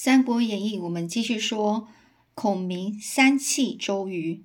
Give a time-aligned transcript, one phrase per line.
[0.00, 1.88] 三国演义》，我们继续说
[2.32, 4.44] 孔明三气周瑜。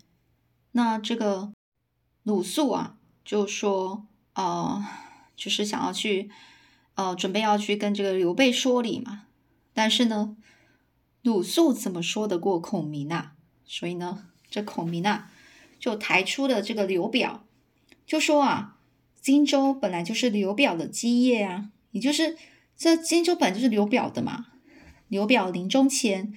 [0.72, 1.54] 那这个
[2.24, 4.84] 鲁肃啊，就说呃，
[5.36, 6.32] 就是想要去
[6.96, 9.28] 呃，准备要去跟这个刘备说理嘛。
[9.76, 10.36] 但是呢，
[11.22, 13.34] 鲁肃怎么说得过孔明啊？
[13.64, 15.32] 所以呢，这孔明啊，
[15.80, 17.46] 就抬出了这个刘表，
[18.08, 18.80] 就说啊，
[19.22, 22.40] 荆州本来就是刘表的基业啊，也就是
[22.76, 24.48] 这荆州本就是刘表的嘛。
[25.14, 26.36] 刘表临终前，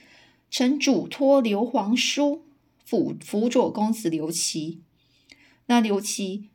[0.50, 2.44] 曾嘱托刘皇叔
[2.84, 4.82] 辅辅佐公子刘琦。
[5.64, 6.50] 那刘琦，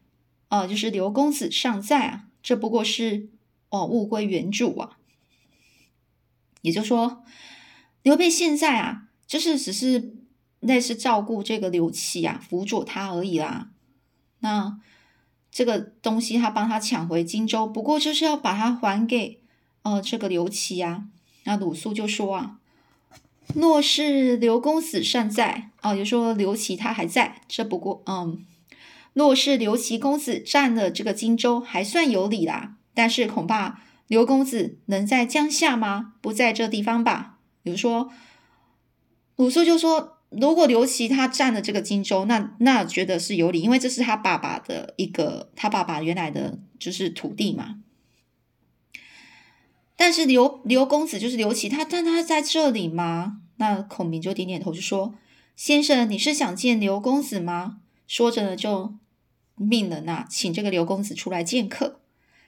[0.49, 3.29] 呃，就是刘公子尚在啊，这不过是
[3.69, 4.99] 哦，物归原主啊。
[6.61, 7.23] 也就是说，
[8.03, 10.13] 刘备现在啊，就是只是
[10.59, 13.71] 类似照顾这个刘琦啊，辅佐他而已啦。
[14.41, 14.79] 那
[15.49, 19.41] 这个东西他帮他抢回荆州，不过就是要把它还给
[19.81, 21.07] 呃这个刘琦啊。
[21.43, 22.59] 那鲁肃就说啊，
[23.55, 28.45] 若是刘公子尚在，哦，就说刘琦他还在，这不过，嗯，
[29.13, 32.75] 若是刘琦公子占了这个荆州，还算有理啦。
[32.93, 36.13] 但是恐怕刘公子能在江夏吗？
[36.21, 37.37] 不在这地方吧？
[37.63, 38.11] 比如说，
[39.35, 47.77] 鲁肃就说，如果刘琦他占了这个荆州，那那觉得是有理，因为这是他爸爸的一个，他爸爸原来的就是土地嘛。
[50.03, 53.41] 但是刘刘公子就是刘琦，他但他在这里吗？
[53.57, 55.13] 那孔明就点点头，就说
[55.55, 58.95] ：“先生，你是想见刘公子吗？”说着呢，就
[59.53, 61.99] 命人呐，请这个刘公子出来见客。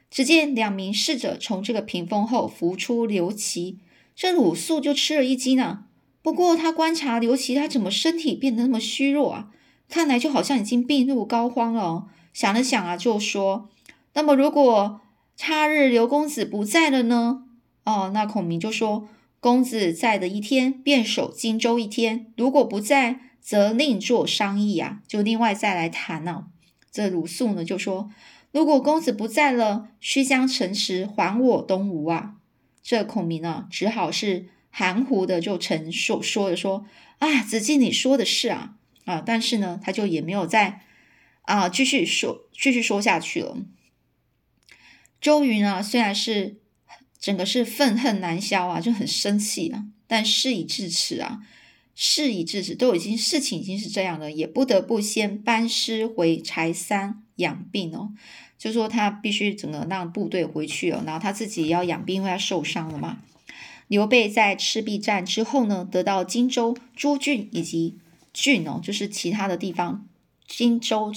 [0.10, 3.78] 只见两名侍者从这个屏风后扶出刘琦，
[4.16, 5.84] 这鲁肃就吃了一惊呢。
[6.24, 9.50] 不过他观察刘琦，他怎么身体变得那么虚弱啊？
[9.88, 12.08] 看来就好像已经病入膏肓了。
[12.34, 13.70] 想了想啊，就说
[14.16, 15.02] ：“那么如果……”
[15.38, 17.44] 他日刘公子不在了呢？
[17.84, 19.10] 哦，那孔明就说
[19.42, 26.46] ：“公子在的一天，便守荆州一天；如果不在，则另作商议啊，就另外再来谈呢。”
[26.92, 28.10] 这鲁肃呢就说
[28.54, 32.36] ：“如果公子不在了，须将城池还我东吴啊。”
[32.82, 36.86] 这孔明呢，只好是含糊的就陈述说着说
[37.20, 38.76] ：“啊，子敬你说的是啊
[39.06, 40.82] 啊！”但是呢，他就也没有再
[41.42, 43.58] 啊继续说继续说下去了。
[45.24, 46.58] 周瑜呢，虽然是
[47.18, 51.40] 整个是愤恨难消啊，就很生气啊，但事已至此啊，
[51.96, 58.12] 事已至此，都已经事情已经是这样了，也不得不先班师回柴桑养病哦。
[58.58, 63.20] 就说他必须整个让部队回去哦，然后他自己要养病，因为他受伤了嘛。
[63.88, 67.98] 刘备在赤壁战之后呢，得到荆州诸郡以及
[68.34, 70.06] 郡哦，就是其他的地方，
[70.46, 71.14] 荆州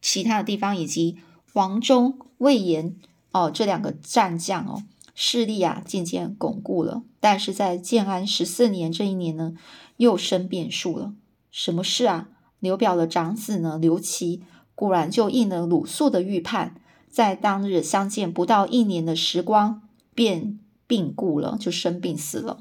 [0.00, 1.16] 其他的地方以及
[1.52, 2.94] 黄忠、魏延。
[3.32, 4.82] 哦，这两个战将哦，
[5.14, 7.02] 势力啊渐渐巩固了。
[7.20, 9.54] 但是在建安十四年这一年呢，
[9.96, 11.12] 又生变数了。
[11.50, 12.28] 什么事啊？
[12.60, 14.42] 刘表的长子呢，刘琦
[14.74, 16.76] 果然就应了鲁肃的预判，
[17.10, 19.82] 在当日相见不到一年的时光，
[20.14, 22.58] 便病故了，就生病死了。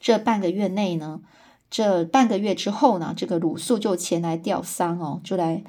[0.00, 1.20] 这半个月内呢，
[1.70, 5.62] 这半个月之后呢，这个鲁肃就前来吊丧哦，就来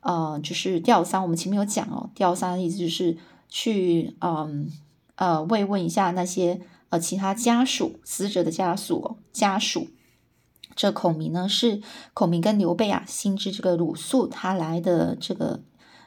[0.00, 1.22] 呃，就是吊丧。
[1.22, 3.16] 我们前面有讲哦，吊丧的意思就是。
[3.48, 4.70] 去嗯
[5.16, 6.60] 呃慰问一下那些
[6.90, 9.88] 呃其他家属死者的家属家属。
[10.76, 11.82] 这孔明呢是
[12.14, 15.64] 孔明跟刘备啊，心知这个鲁肃他来的这个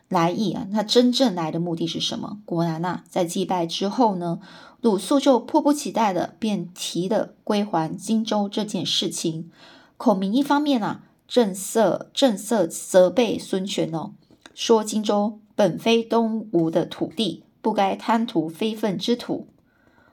[0.08, 2.38] 来意啊，他真正来的目的是什么？
[2.46, 4.40] 果然呐，在祭拜之后呢，
[4.80, 9.52] 鲁肃就迫不及待的便提了归还荆州这件事情。
[9.98, 14.14] 孔明一方面啊，正色正色责备孙权哦，
[14.56, 15.41] 说荆州。
[15.56, 19.48] 本非东吴的土地，不该贪图非分之土。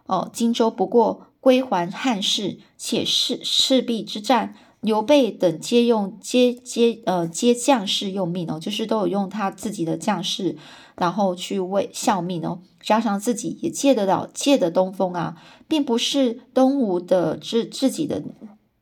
[0.05, 10.57] 哦，荆州不过归还汉室，且是赤壁之战，刘备等皆用皆皆呃皆将士用命哦，就是都有用他自己的将士，
[10.97, 12.63] 然后去为效命哦。
[12.81, 15.37] 加上自己也借得到借的东风啊，
[15.69, 18.23] 并不是东吴的自自己的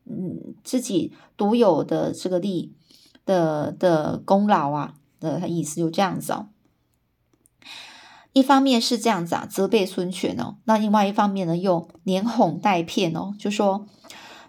[0.05, 2.73] 嗯自己独有的这个利
[3.25, 6.47] 的的功劳啊的意思就这样子哦。
[8.37, 13.87] 一方面是这样子啊，责备孙权哦；那另外一方面呢，又连哄带骗哦，就说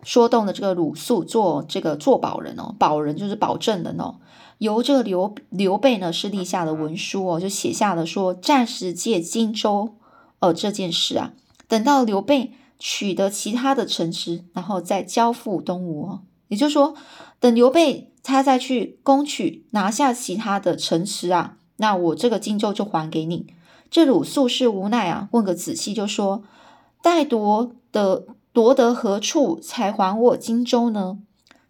[0.03, 4.15] 说动了这个鲁肃做这个做保人哦，保人就是保证人哦。
[4.57, 9.95] 由这个刘刘备呢是立下的文书哦，就写下了说暂时借荆州
[10.39, 11.31] 呃这件事啊，
[11.69, 16.23] 等到刘备取得其他的城池，然后再交付东吴哦。
[16.49, 16.93] 也就是说，
[17.39, 23.47] 等刘备他再去攻取拿下其他的城池啊，那我这个荆州就还给你。
[23.89, 26.43] 这鲁肃是无奈啊，问个仔细就说
[27.01, 31.19] ：“待夺的夺得何处才还我荆州呢？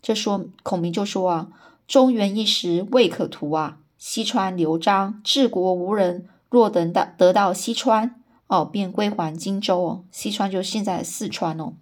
[0.01, 1.49] 这说孔明就说啊，
[1.87, 8.15] 中原一时未可图啊，西川刘璋治国无人，若等到得到西川
[8.47, 10.03] 哦，便归还荆州哦。
[10.11, 11.73] 西川就是现在四川哦。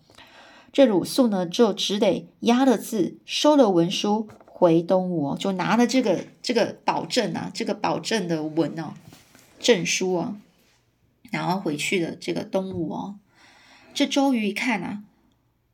[0.73, 8.93] 这鲁肃呢，就只得押了字，收了文书回东吴哦，就拿了这个这个保证啊，这个保证的文哦，
[9.59, 10.37] 证书啊，
[11.31, 13.19] 然后回去了这个东吴哦。
[13.93, 15.03] 这周瑜一看啊，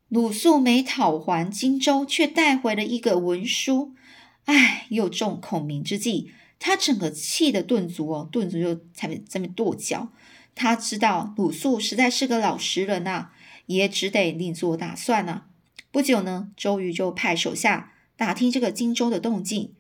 [0.10, 3.94] 鲁肃没讨还荆州，却带回了一个文书，
[4.46, 10.10] 哎，又中孔明之计，他整个气的顿足哦，顿足就在那在那跺脚。
[10.54, 13.32] 他知道鲁肃实在是个老实人呐。
[13.68, 15.46] 也只得另做打算了。
[15.92, 19.74] 不久呢，周瑜就派手下打听这个荆州的动静，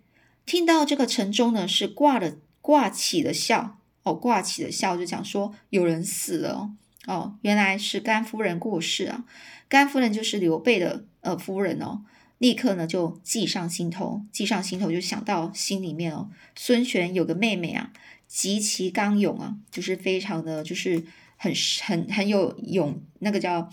[0.45, 6.74] 听到这个城中呢是挂了挂起了笑哦，挂起的笑就讲说有人死了哦
[7.07, 9.25] 哦，原来是甘夫人过世啊。
[9.68, 12.03] 甘夫人就是刘备的呃夫人哦，
[12.38, 17.92] 立刻呢就计上心头，计上心头就想到心里面哦，孙权有个妹妹啊，
[18.27, 21.03] 极其刚勇啊，就是非常的就是。
[21.44, 21.51] 很
[21.81, 23.68] 很很有勇，那个叫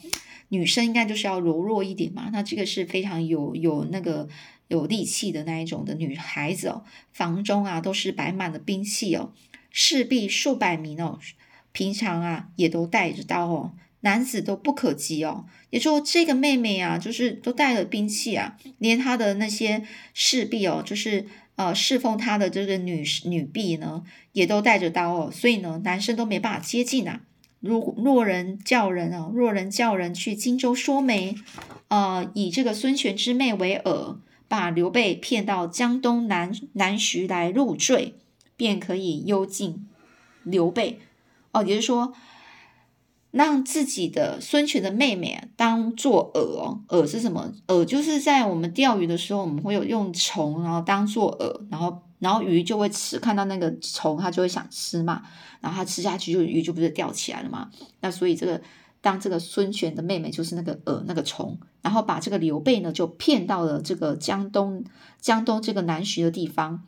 [0.49, 2.31] 女生应该就是要柔弱一点嘛。
[2.33, 4.27] 那这个是非常有有那个
[4.69, 6.83] 有力气的那一种的女孩子哦。
[7.13, 9.35] 房中啊都是摆满了兵器哦，
[9.71, 11.19] 士兵数百名哦，
[11.73, 15.45] 平常啊也都带着刀哦，男子都不可及哦。
[15.71, 19.85] 也说这个妹妹啊，就是都带了兵器啊，连她的那些
[20.15, 21.27] 士兵哦，就是
[21.57, 27.21] 呃侍奉她的这个女女婢呢，也都带着刀哦，所以呢，男生都没办法接近啊。
[27.61, 31.35] 如若人叫人啊，若人叫人去荆州说媒，
[31.89, 38.15] 呃，以这个孙权之妹为饵，把刘备骗到江东南南徐来入赘，
[38.59, 39.89] 便可以幽禁
[40.43, 41.01] 刘备。
[41.53, 42.13] 哦，也就是说。
[43.31, 47.53] 让自己的孙权的妹妹当做饵哦，饵是什么？
[47.67, 55.23] 饵就是在我们钓鱼的时候，我们会有用虫，然后当做饵，然后然后鱼就会吃，看到那个虫，它就会想吃嘛，
[55.61, 57.71] 然后它吃下去，就鱼就不是钓起来了嘛。
[58.01, 58.63] 那所以这个
[59.03, 64.83] 当这个孙权的妹妹就是那个饵那个虫，然后把这个刘备呢就骗到了这个江东
[65.21, 66.83] 江东这个南徐的地方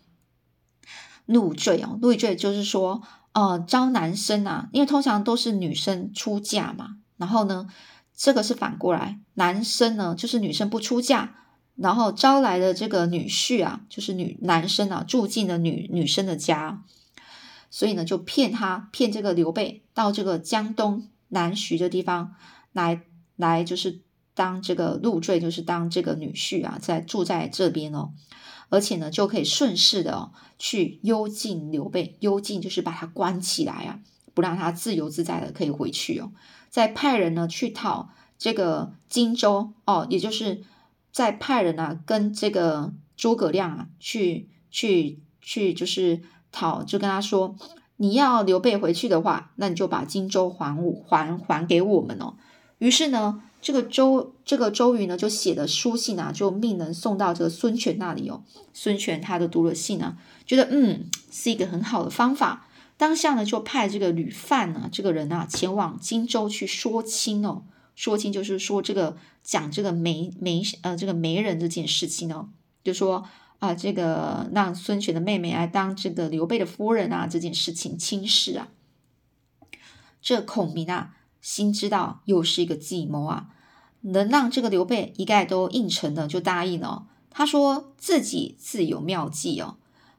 [1.30, 3.02] 入赘哦，入赘就是说。
[3.32, 7.68] 呃，招男生啊，因为通常都是女生出嫁嘛，然后呢，
[8.16, 11.32] 这个是反过来，男生呢就是女生不出嫁，
[11.76, 16.82] 然后招来的这个女婿啊，就是女男生啊住进了女女生的家，
[17.70, 22.34] 所以呢就骗他骗这个刘备到这个江东南徐的地方
[22.72, 23.02] 来
[23.36, 24.00] 来，就是
[24.34, 28.12] 当这个入赘，就是当这个女婿啊，在住在这边哦。
[28.72, 33.98] 而且呢，就可以顺势的去幽禁刘备，幽禁就是把他关起来啊，
[34.32, 36.30] 不让他自由自在的可以回去哦。
[36.68, 40.62] 再派人呢去讨这个荆州哦，也就是
[41.10, 46.20] 再派人啊跟这个诸葛亮啊去去去，就是
[46.52, 47.56] 讨，就跟他说，
[47.96, 52.36] 你要刘备回去的话，那你就把荆州还我还还给我们哦。
[52.78, 53.42] 于是呢。
[53.62, 58.42] 这个周这个周瑜呢，就写的书信啊，就命人送到这个孙权那里哦。
[58.72, 60.16] 孙权他的读了信啊，
[60.46, 67.62] 觉得嗯是一个很好的方法，当下呢就派这个吕范呢这个人啊前往荆州去说亲哦。
[67.94, 72.48] 说亲就是说这个讲这个媒媒呃这个媒人这件事情哦，
[72.82, 78.68] 就说啊这个让孙权的妹妹来当这个刘备的夫人啊这件事情亲事啊。
[80.22, 81.16] 这孔明啊。
[81.40, 83.48] 心知道又是一个计谋啊，
[84.02, 87.06] 能让这个刘备一概都应承的，就答应了。
[87.30, 89.76] 他说自己自有妙计哦，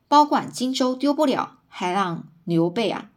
[0.08, 3.12] 保管荆州丢不了，还让刘备啊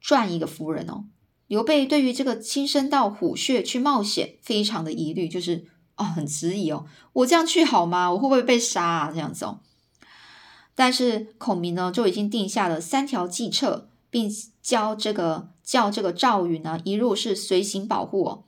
[0.00, 1.04] 赚一个夫人哦。
[1.46, 8.10] 刘备对于这个亲身到虎穴去冒险，非常的疑虑，就是哦很质疑哦，我这样去好吗？
[8.12, 9.10] 我会不会被杀啊？
[9.12, 9.60] 这样子哦。
[10.74, 14.30] 但是孔明呢，就已经定下了三条计策，并
[14.62, 15.50] 教这个。
[15.70, 18.42] 叫这个赵云呢，一路是随行保护哦，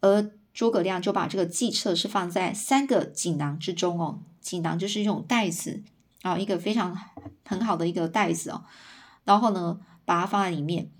[0.00, 5.84] 而诸葛亮就把这个计策是放在三个锦囊之中哦，锦囊就是一种袋子
[6.22, 6.98] 啊，一个非常
[7.44, 8.64] 很好的一个袋子哦，
[9.22, 10.90] 然后呢，把它放在里面，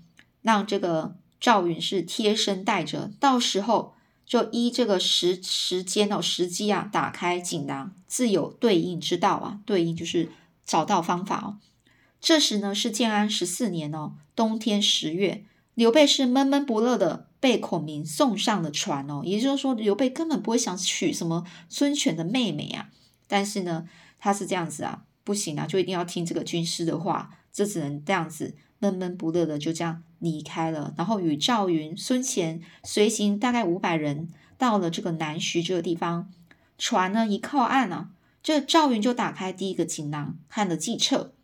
[0.41, 3.93] 让这个赵云是贴身带着，到时候
[4.25, 10.29] 就依这个时时间哦时机啊，打开锦囊，自有对应之道啊，对应就是
[10.65, 11.57] 找到方法哦。
[12.21, 15.43] 这时呢是建安十四年哦，冬天十月。
[15.77, 22.89] 刘备是闷闷不乐的被孔明送上了船哦，也就是说，刘备根本不会想娶什么孙权的妹妹啊。
[23.27, 30.95] 但是呢，他是这样子啊，不行啊，就一定要听这个军师的话，这只能这样子闷闷不乐的就这样离开了。
[30.97, 36.33] 然后与赵云、孙乾随行大概五百人，到了这个南徐这个地方，
[36.79, 38.09] 船呢一靠岸啊，
[38.41, 41.35] 这赵云就打开第一个锦囊，看了计策，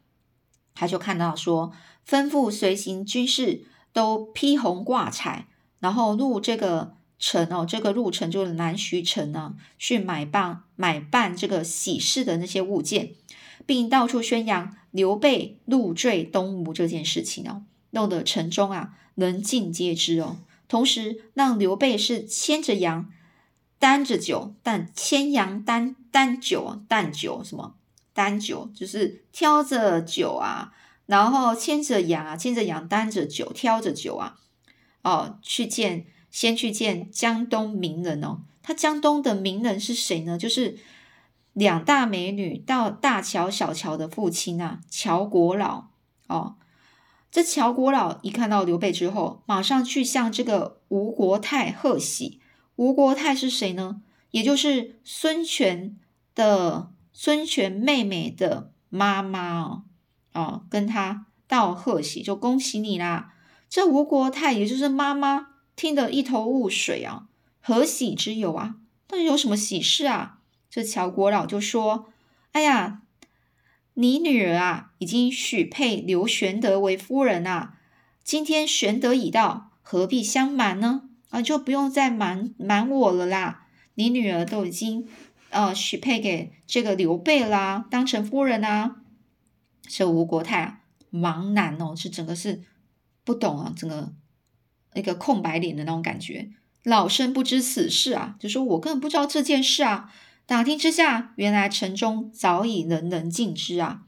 [0.74, 1.72] 他就看到说，
[2.10, 5.48] 吩咐随行军士都披红挂彩，
[5.80, 13.12] 然后入这个城哦，这个入城就是南徐城呢，去买办买办这个喜事的那些物件，
[13.66, 20.38] 并到处宣扬刘备入赘东吴这件事情哦，弄得城中啊人尽皆知哦。
[20.68, 23.10] 同时让刘备是牵着羊，
[23.78, 27.76] 担着酒，但牵羊担担酒，担酒什么？
[28.16, 30.74] 担酒就是挑着酒啊，
[31.06, 34.38] 然后牵着羊啊，牵着羊担着酒，挑着酒啊，
[35.04, 38.42] 哦，去见先去见江东名人哦。
[38.62, 40.38] 他江东的名人是谁呢？
[40.38, 40.78] 就是
[41.52, 45.88] 两大美女到大乔、小乔的父亲啊，乔国老
[46.28, 46.56] 哦。
[47.30, 52.40] 这乔国老一看到刘备之后，马上去向这个吴国太贺喜。
[52.76, 54.02] 吴国太是谁呢？
[54.32, 55.98] 也就是孙权
[56.34, 59.84] 的孙权妹妹的妈妈哦，
[60.34, 63.34] 哦，跟他道贺喜，就恭喜你啦。
[63.70, 67.28] 这吴国太也就是妈妈，听得一头雾水啊，
[67.62, 68.76] 何喜之有啊？
[69.08, 70.40] 到底有什么喜事啊？
[70.70, 72.12] 这乔国老就说
[72.54, 73.02] ：“哎呀。”
[73.96, 77.76] 你女儿啊，已经许配刘玄德为夫人啊。
[78.24, 81.04] 今天玄德已到，何必相瞒呢？
[81.30, 83.68] 啊，就不用再瞒瞒我了啦。
[83.94, 85.08] 你女儿都已经
[85.52, 88.96] 呃许配给这个刘备啦，当成夫人啊。
[89.88, 90.80] 这吴国太啊，
[91.12, 92.62] 茫然哦，是整个是
[93.24, 94.14] 不懂啊，整个
[94.94, 96.50] 一个空白脸的那种感觉。
[96.84, 100.12] 老身不知此事啊，就说我根本不知道这件事啊。
[100.46, 104.02] 打听之下，原来城中早已人人尽知啊。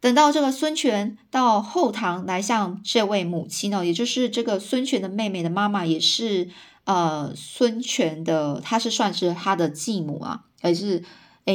[0.00, 6.48] 等到这个孙权到后堂来向这位母亲哦，也就是这个孙权的妹妹的妈妈，也是
[6.84, 11.04] 呃孙权的，她是算是他的继母啊，还是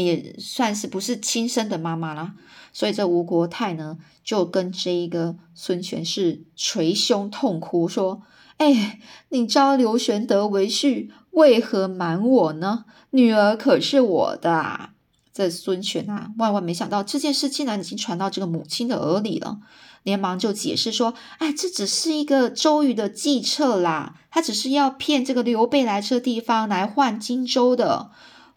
[0.01, 2.33] 也算是不是亲生的妈妈啦。
[2.71, 8.21] 所以这吴国太呢，就跟这一个孙权是捶胸痛哭说。
[8.57, 12.85] 哎，你招刘玄德为婿，为何瞒我呢？
[13.09, 14.91] 女儿可是我的啊！
[15.33, 19.57] 这孙权啊，万万没想到这件事竟然已经传到这个母亲的耳里了，
[20.03, 28.11] 连忙就解释说：“哎，这只是一个周瑜的计策啦，他只是要骗这个刘备来这地方来换荆州的，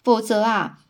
[0.05, 0.81] 否则啊，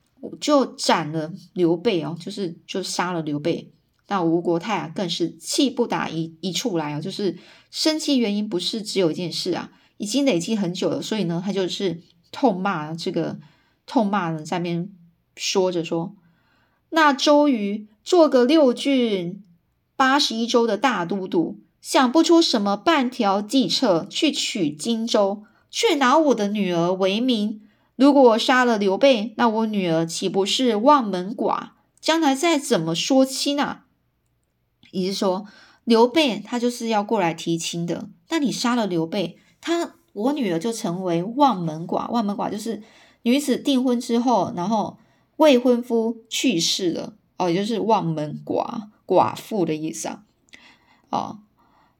[0.40, 3.72] 就斩了刘备哦，就是就杀了刘备。”
[4.08, 7.36] 那吴国太啊，更是气不打一一处来啊，就是
[7.72, 13.40] 生气原因不是只有一件事啊，已经累积很久了，所以呢，他就是痛骂这个，
[13.84, 14.88] 痛骂呢在边
[15.34, 16.14] 说着说，
[16.90, 19.42] 那周瑜做个六郡
[19.96, 27.60] 八十一州的大都督，想不出什么半条计策去取荆州，却拿我的女儿为名。
[27.96, 31.70] 如果杀了刘备，那我女儿岂不是望门寡？
[31.98, 33.86] 将来再怎么说亲啊？
[34.92, 35.46] 也是说，
[35.84, 38.08] 刘备他就是要过来提亲的。
[38.28, 42.10] 那你杀了刘备，他我女儿就成为望门寡。
[42.10, 42.82] 望门寡就是
[43.22, 44.98] 女子订婚之后，然后
[45.36, 50.22] 未婚夫去世了，哦，也就是望门寡寡妇的意思啊。
[51.10, 51.38] 哦，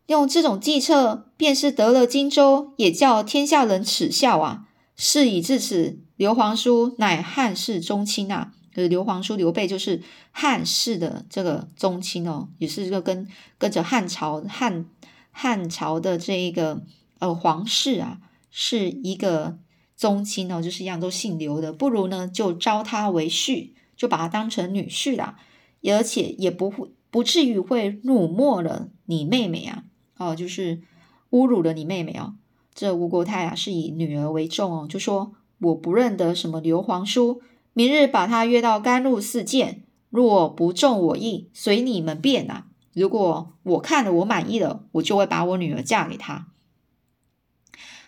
[0.06, 4.65] 用这种计策，便是得了荆州，也叫天下人耻笑啊。
[4.96, 8.52] 事已至此，刘皇叔乃汉室宗亲啊。
[8.74, 13.26] 就是刘皇叔刘备，就是汉室的这个宗亲哦，也是这个跟
[13.56, 14.84] 跟着汉朝汉
[15.30, 16.82] 汉朝的这一个
[17.18, 18.18] 呃皇室啊，
[18.50, 19.58] 是一个
[19.96, 25.38] 宗亲哦，就是一样都姓刘的，不如呢就招他为婿，就把他当成女婿啦，
[25.84, 29.84] 而且也不会不至于会辱没了你妹妹啊，
[30.18, 30.82] 哦，就是
[31.30, 32.34] 侮辱了你妹妹哦。
[32.76, 37.42] 这吴国太啊是以女儿为重哦，就说我不认得什么刘皇叔。
[37.72, 42.64] 明日把他约到甘露寺见，若不中我意，随你们便呐。
[42.92, 46.48] 如果我看了我满意了，我就会把我女儿嫁给他。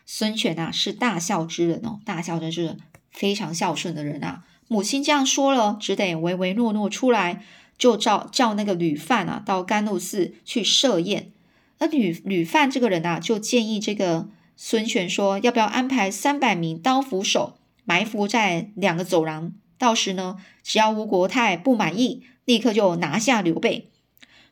[0.04, 2.76] 孙权啊，是大孝之人哦，大孝真是
[3.10, 4.44] 非常孝顺的人啊。
[4.68, 7.42] 母亲这样说了，只得唯唯诺诺出来，
[7.78, 11.32] 就叫叫那个吕范啊，到甘露寺去设宴。
[11.78, 14.28] 而吕吕范这个人啊，就建议这个
[14.60, 17.58] 孙权说，要不要安排三百名刀斧手？
[17.84, 23.88] 埋伏在两个走廊，到时呢，只要吴国太不满意，立刻就拿下刘备。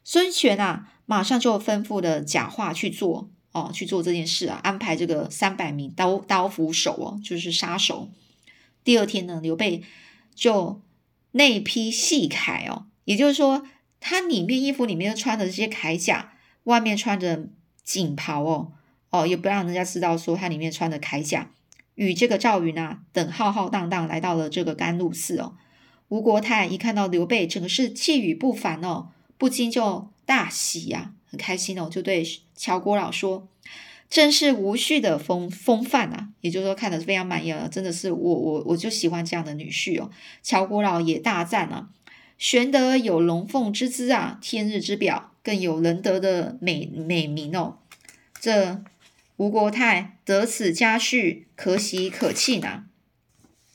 [0.04, 8.08] 孙权啊，马上就吩咐的假话去做哦，去做这件事啊，安排这个三百名刀刀斧手哦，就是杀手。
[8.84, 9.82] 第二天呢，刘备
[10.36, 10.80] 就
[11.32, 13.66] 内披细铠哦，也就是说，
[13.98, 17.48] 他里面衣服里面穿的这些铠甲，外面穿着
[17.82, 18.72] 锦袍哦，
[19.22, 21.50] 哦，也不让人家知道说他里面穿的铠甲。
[21.94, 25.54] 与这个赵云啊等浩浩荡荡来到了这个甘露寺哦。
[26.08, 29.08] 吴国太一看到刘备，整个是气宇不凡哦，
[29.38, 32.22] 不禁就大喜呀，很开心哦，就对
[32.54, 33.48] 乔国老说
[34.10, 40.10] ：“真是无序的风风范啊！”也就是说，看的非常满意了，真的是我我我就喜欢这样的女婿哦。
[40.42, 41.88] 乔国老也大赞啊
[42.36, 47.78] ：“玄德有龙凤之姿啊，天日之表，更有仁德的美美名哦。”
[48.38, 48.84] 这
[49.36, 52.84] 吴国太得此佳婿，可喜可泣呐！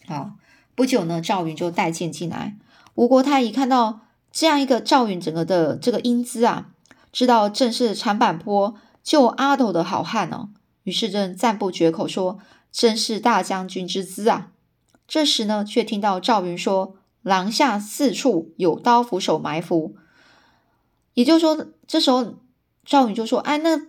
[0.07, 0.31] 好。
[0.73, 2.57] 不久呢，赵云就带剑进来。
[2.95, 6.71] 吴国太一看到这样一个赵云，整个的这个英姿啊，
[7.11, 10.49] 知道正是长坂坡救阿斗的好汉哦。
[10.83, 12.39] 于是正赞不绝口说
[12.71, 14.53] ：“真是大将军之姿啊！”
[15.07, 19.95] 这时呢，却听到赵云说：“廊下四处有刀斧手埋伏。”
[21.13, 22.37] 也就是说，这时候
[22.83, 23.79] 赵云就说：“哎，那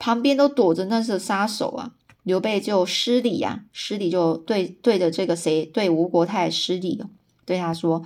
[0.00, 1.92] 旁边都躲着那是杀手啊！”
[2.24, 7.02] 刘备就失礼呀，失礼就对对着这个谁对吴国太失礼，
[7.46, 8.04] 对他说：“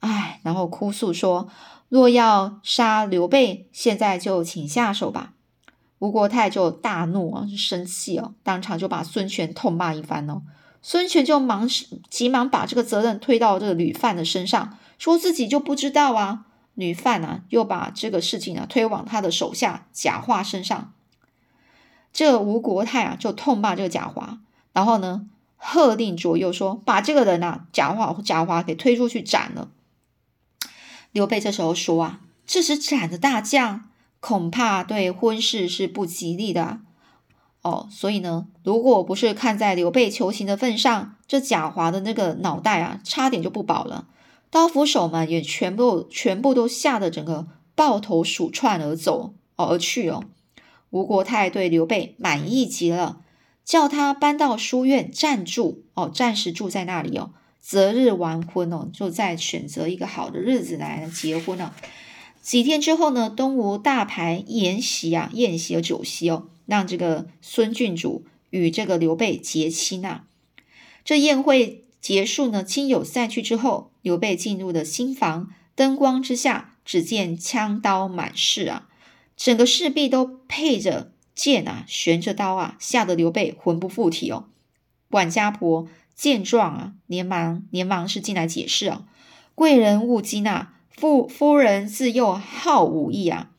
[0.00, 1.48] 哎，然后哭诉说，
[1.90, 5.34] 若要杀刘备，现在就请下手吧。”
[6.00, 10.40] 吴国太就大怒啊，生气哦，当场就把孙权痛骂一番哦。
[10.80, 11.68] 孙权就忙
[12.08, 16.46] 急忙把这个责任推到这个吕范的身上，说自己就不知道啊。
[16.74, 20.94] 吕范啊，又把这个事情啊推往他的手下贾化身上。
[22.12, 24.40] 这吴国太啊，就痛骂这个贾华，
[24.72, 25.26] 然后呢，
[25.56, 29.68] 喝令左右说：“把这个人啊，贾华贾华给推出去斩了。”
[31.12, 33.88] 刘备这时候说：“啊，这时斩的大将，
[34.20, 36.80] 恐怕对婚事是不吉利的
[37.62, 37.88] 哦。
[37.90, 44.06] 所以呢，如果不是看在刘备求情的份上，这贾华的那个脑袋啊，差点就不保了。
[44.50, 50.24] 刀斧手们也全部全部都吓得整个抱头鼠窜而走哦而去哦。”
[50.90, 53.22] 吴国太对刘备满意极了，
[53.64, 57.30] 叫他搬到书院暂住哦，暂时住在那里哦，
[57.60, 61.74] 择日完婚哦，就再选择一个好的日子来结婚了。
[62.42, 70.22] 几天之后呢，东吴大排筵席啊，宴席和酒席哦，让这个孙郡主与这个刘备结亲呐。
[71.04, 78.88] 这宴会结束呢，亲友散去之后，刘备进入了新房，灯光之下，只见枪刀满室啊。
[79.40, 84.44] 整个士壁都配着剑啊，悬着刀啊，吓得刘备魂不附体哦。
[85.08, 89.06] 管家婆见状啊，连忙连忙是进来解释啊。
[89.54, 93.50] 贵人勿惊啊，夫夫人自幼好武艺啊，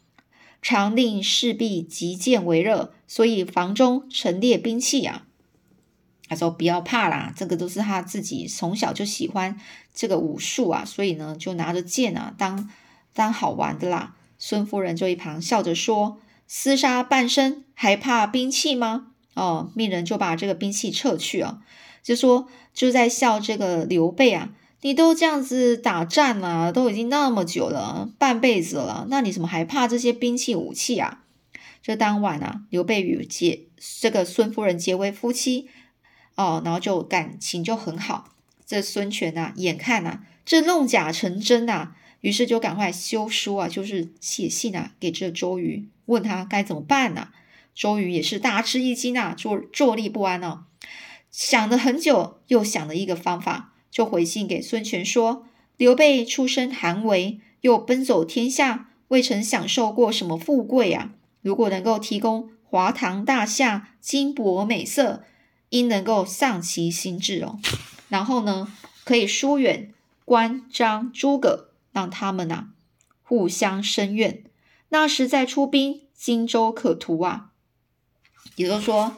[0.61, 5.25] 常令士壁击剑为乐，所以房中陈列兵器啊。
[6.27, 9.59] 他说不要怕啦，这个都是他自己从小就喜欢
[9.95, 12.69] 这个武术啊，所以呢就拿着剑啊当
[13.15, 14.15] 当好玩的啦。
[14.43, 21.59] 孙夫人就一旁笑着说：“厮杀半生，还怕兵器吗？”哦，命人就把这个兵器撤去啊，
[22.01, 24.49] 就说就在笑这个刘备啊，
[24.81, 31.23] 你都这样子打战了，都已经那么久了，半辈子了，那你怎么还怕这些兵器武器啊？
[31.83, 33.67] 这当晚啊，刘备与结
[33.99, 35.69] 这个孙夫人结为夫妻
[36.33, 38.33] 哦，然后就感情就很好。
[38.65, 41.91] 这孙权呐，眼看呐，这弄假成真呐。
[42.21, 47.29] 于是就赶快修书啊，就是写信啊，给这周瑜，问他该怎么办呢？
[47.73, 50.65] 周瑜也是大吃一惊啊，坐坐立不安哦，
[51.31, 61.13] 想了很久，又想了一个方法，就回信给孙权说：刘备出身寒微，又奔走天下，未曾享受过什么富贵啊。
[61.41, 65.23] 如果能够提供华堂大厦、金帛美色，
[65.69, 67.57] 应能够丧其心志哦。
[68.09, 68.71] 然后呢，
[69.03, 69.91] 可以疏远
[70.23, 71.70] 关张诸葛。
[71.91, 72.69] 让他们呐
[73.21, 74.43] 互相生怨，
[74.89, 77.51] 那时再出兵，荆州可图啊。
[78.55, 79.17] 也就是说，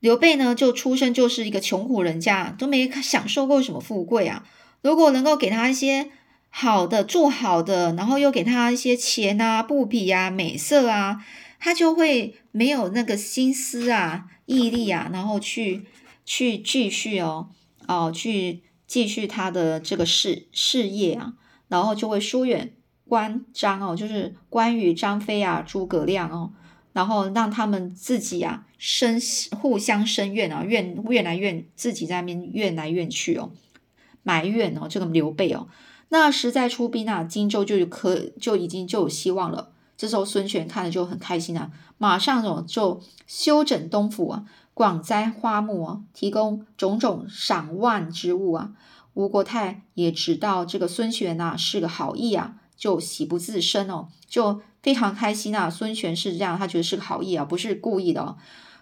[0.00, 4.46] 刘备呢就出生就是一个穷苦人家，都没享受过什么富贵啊。
[4.82, 6.10] 如果能够给他一些
[6.50, 11.24] 好的、住好的，然后又给他一些钱啊、布匹啊、美色啊，
[11.58, 15.86] 他就会没有那个心思啊、毅力啊，然后去
[16.24, 17.50] 去继续哦
[17.86, 21.34] 哦，去继续他的这个事事业啊。
[21.68, 22.74] 然后就会疏远
[23.06, 26.52] 关张哦，就是关羽、张飞啊、诸葛亮哦，
[26.92, 29.18] 然后让他们自己啊生
[29.60, 33.50] 互相生怨啊，怨怨来怨，自己在那边怨来怨去哦，
[34.22, 35.68] 埋怨哦，这个刘备哦，
[36.10, 39.72] 那时在出兵啊，荆州就可就已经就有希望了。
[39.96, 48.72] 这时候孙权看了就很开心啊，马上哦就修整东府啊，广栽花木啊，提供种种赏万之物啊。
[49.18, 55.68] 吴国太也知道这个孙权呐是个好意啊，就喜不自胜哦，就非常开心啊。
[55.68, 58.36] 孙权是这样，他觉得是个好意啊，不是故意的哦。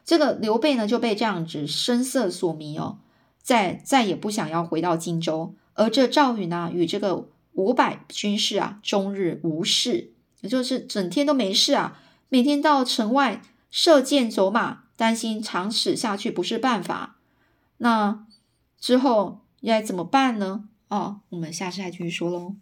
[0.04, 2.98] 这个刘备呢就被这样子声色所迷哦，
[3.40, 5.54] 再再也不想要回到荆州。
[5.72, 17.16] 而这赵云呢，与这个五百军士啊，终日无事，也就是整天都没事啊，每天到城外射箭走马，担心长此下去不是办法。
[17.78, 18.26] 那
[18.78, 20.68] 之后该怎么办呢？
[20.88, 22.54] 哦，我们下次再继续说喽。